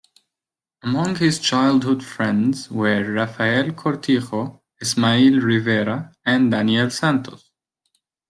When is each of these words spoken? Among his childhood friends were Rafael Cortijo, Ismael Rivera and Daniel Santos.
Among 0.81 1.17
his 1.17 1.37
childhood 1.37 2.03
friends 2.03 2.71
were 2.71 3.03
Rafael 3.13 3.69
Cortijo, 3.73 4.59
Ismael 4.81 5.39
Rivera 5.41 6.11
and 6.25 6.49
Daniel 6.49 6.89
Santos. 6.89 7.51